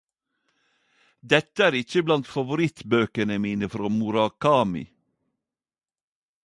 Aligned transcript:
Dette 1.31 1.59
er 1.67 1.77
ikkje 1.81 2.01
blant 2.07 2.31
favorittbøkene 2.33 3.37
mine 3.45 3.67
frå 3.73 3.87
Murakami. 3.97 4.83